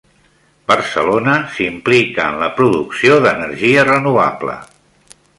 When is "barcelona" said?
0.69-1.35